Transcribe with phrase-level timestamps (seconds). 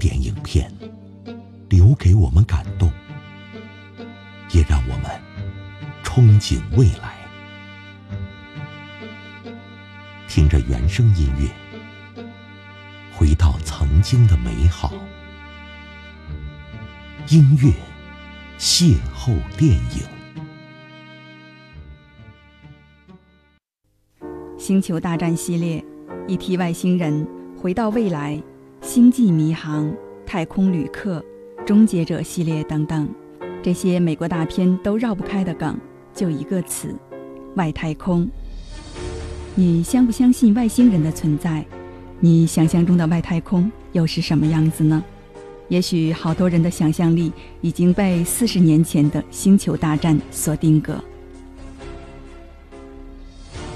[0.00, 0.72] 典影片，
[1.68, 2.90] 留给我们感动，
[4.50, 5.20] 也让我们
[6.02, 7.20] 憧憬未来。
[10.26, 11.50] 听着原声音乐，
[13.12, 14.94] 回到曾经的美好。
[17.28, 17.70] 音乐
[18.58, 20.02] 邂逅电影，
[24.58, 25.84] 《星球大战》系列、
[26.26, 26.56] E.T.
[26.56, 27.28] 外星人、
[27.60, 28.42] 回到未来、
[28.92, 29.88] 星际迷航、
[30.26, 31.24] 太空旅客、
[31.64, 33.08] 终结者系列等等，
[33.62, 35.78] 这些美国大片都绕不开的梗，
[36.12, 36.92] 就一个词：
[37.54, 38.28] 外太空。
[39.54, 41.64] 你相不相信外星人的存在？
[42.18, 45.00] 你想象中的外太空又是什么样子呢？
[45.68, 51.00] 也许好多人的想象力已经被四十年前的《星球大战》所定格。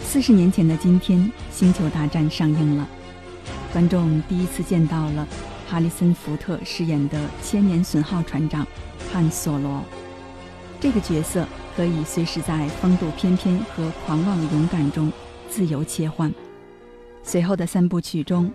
[0.03, 1.21] 四十年前的今天，
[1.53, 2.89] 《星球大战》上映了，
[3.75, 5.27] 观众第一次见到了
[5.69, 8.65] 哈里森·福特饰演的千年损耗船长
[9.13, 9.83] 汉·索罗。
[10.81, 11.45] 这个角色
[11.75, 15.13] 可以随时在风度翩翩和狂妄勇敢中。
[15.51, 16.33] 自由切换。
[17.23, 18.51] 随后的三部曲中，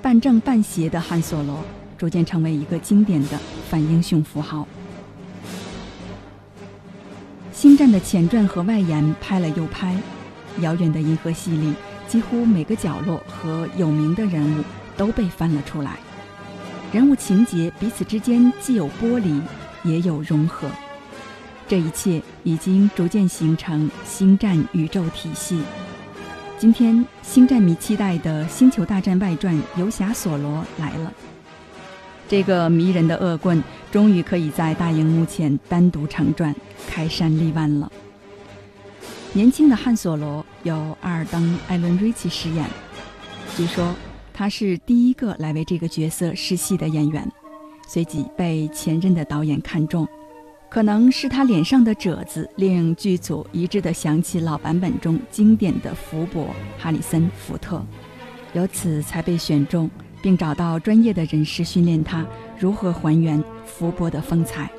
[0.00, 1.64] 半正半邪的汉索罗
[1.98, 4.66] 逐渐成为一个经典的反英雄符号。
[7.52, 9.96] 星战的前传和外延拍了又拍，
[10.60, 11.74] 遥远的银河系里
[12.06, 14.64] 几乎每个角落和有名的人物
[14.96, 15.98] 都被翻了出来。
[16.92, 19.40] 人物情节彼此之间既有剥离，
[19.82, 20.68] 也有融合。
[21.66, 25.62] 这一切已经逐渐形成星战宇宙体系。
[26.58, 31.12] 今天，星战迷期待的《星球大战外传：游侠索罗》来了。
[32.28, 36.54] 这个迷人的恶棍终于可以在大荧幕前单独成传，
[36.86, 37.90] 开山立万了。
[39.36, 42.64] 年轻的汉索罗由阿尔登·艾伦·瑞奇饰演，
[43.56, 43.92] 据说
[44.32, 47.28] 他是第一个来为这个角色试戏的演员，
[47.88, 50.06] 随即被前任的导演看中。
[50.70, 56.46] 可能是他脸上的褶子令剧组一致地想起老版本中经典的福伯
[56.78, 57.84] 哈里森·福特，
[58.52, 59.90] 由此才被选中，
[60.22, 62.24] 并找到专业的人士训练他
[62.56, 64.70] 如何还原福伯的风采。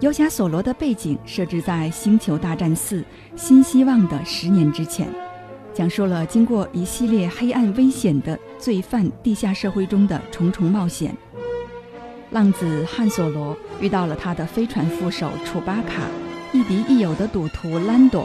[0.00, 3.04] 游侠索罗的背景设置在《星球大战四：
[3.34, 5.08] 新希望》的十年之前，
[5.74, 11.12] 讲述了经过一系列黑暗危险的罪犯地下社会中的重重冒险。
[12.30, 16.02] 浪子汉索罗遇到了他的飞船副手楚巴卡，
[16.52, 18.24] 亦敌亦友的赌徒兰多，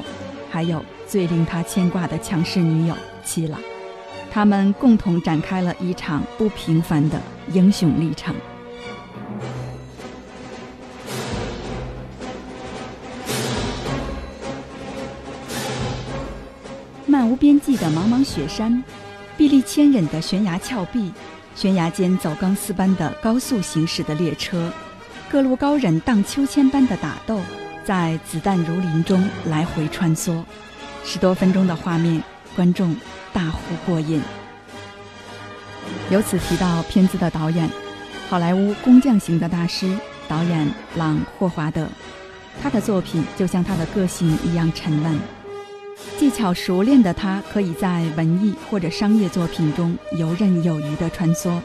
[0.51, 3.57] 还有最令他牵挂的强势女友基拉，
[4.29, 7.19] 他们共同展开了一场不平凡的
[7.51, 8.35] 英雄历程。
[17.43, 18.81] 边际的茫茫雪山，
[19.35, 21.11] 壁立千仞的悬崖峭壁。
[21.57, 24.71] 悬崖间走钢丝般的高速行驶的列车，
[25.29, 27.41] 各路高人荡秋千般的打斗，
[27.83, 30.41] 在子弹如林中来回穿梭，
[31.03, 32.23] 十多分钟的画面，
[32.55, 32.95] 观众
[33.33, 34.21] 大呼过瘾。
[36.09, 37.69] 由此提到片子的导演，
[38.29, 39.93] 好莱坞工匠型的大师
[40.29, 40.65] 导演
[40.95, 41.89] 朗霍华德，
[42.61, 45.19] 他的作品就像他的个性一样沉稳。
[46.23, 51.59] 技巧熟练的他，可以在文艺或者商业作品中游刃有余地穿梭。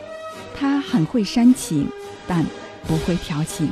[0.53, 1.87] 他很会煽情，
[2.27, 2.45] 但
[2.85, 3.71] 不会调情。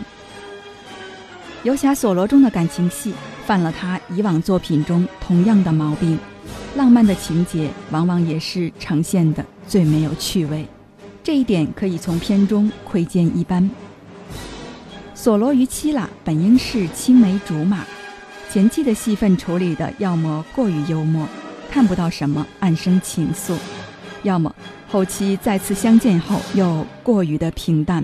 [1.64, 3.12] 游侠索罗中的感情戏
[3.44, 6.16] 犯了他以往作品中同样的毛病，
[6.76, 10.64] 浪漫的情节往往也是呈现的最没有趣味。
[11.24, 13.68] 这一点可以从片中窥见一斑。
[15.16, 17.84] 索罗与七拉本应是青梅竹马。
[18.48, 21.28] 前期的戏份处理的，要么过于幽默，
[21.70, 23.54] 看不到什么暗生情愫；
[24.22, 24.54] 要么
[24.88, 28.02] 后期再次相见后又过于的平淡。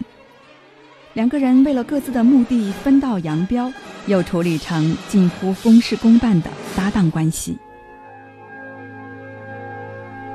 [1.15, 3.73] 两个人为了各自的目的分道扬镳，
[4.07, 7.57] 又处理成近乎公事公办的搭档关系。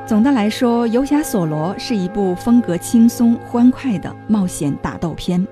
[0.05, 5.45] 总的来说，《游侠索罗》是一部风格轻松欢快的冒险打斗片，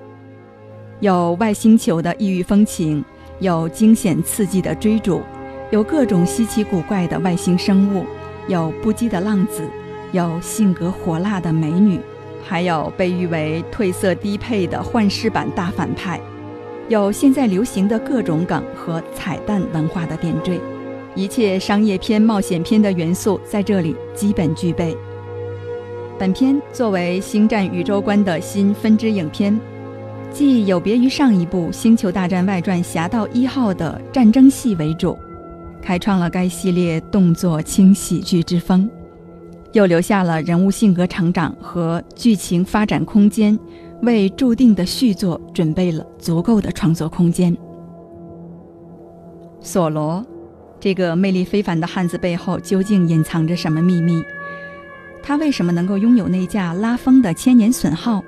[1.02, 3.04] 有外星球的异域风情。
[3.40, 5.22] 有惊险刺激的追逐，
[5.70, 8.06] 有各种稀奇古怪的外星生物，
[8.48, 9.68] 有不羁的浪子，
[10.14, 12.00] 有性格火辣的美女，
[12.44, 16.20] 还有被誉为褪色低配的幻视版大反派，
[16.88, 20.60] 有现在流行的各种梗和彩蛋文化的点缀，
[21.14, 24.96] 一切商业片、冒险片的元素在这里基本具备。
[26.18, 29.60] 本片作为星战宇宙观的新分支影片。
[30.36, 35.18] 既有别于上一部《星球大战外传：侠盗一号》的战争戏为主，
[35.82, 38.90] 开创了该系列动作轻喜剧之风，
[39.72, 43.58] 又留下了人物性格成长和剧情发展空间，
[44.02, 47.56] 为注定的续作准备了足够的创作空间。
[49.62, 50.22] 索罗，
[50.82, 54.22] 这个魅力非凡的汉子背后究竟隐藏着什么秘密？
[55.24, 58.22] 他为什么能够拥有那架拉风的千年损耗？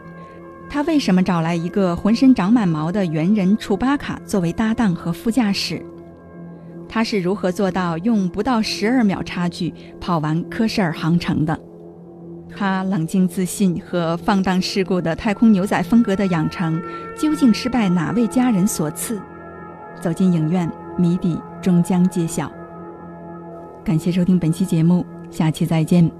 [0.70, 5.84] 他为什么找来一个浑身长满毛的猿人楚巴卡作为搭档和副驾驶？
[6.90, 11.58] 他是如何做到用不到十二秒差距跑完科舍尔航程的？
[12.56, 16.82] 他冷静自信和放荡世故的太空牛仔风格的养成，
[17.18, 19.20] 究竟是拜哪位佳人所赐？
[20.02, 22.52] 走进影院，谜底终将揭晓。
[23.84, 26.17] 感谢收听本期节目，下期再见。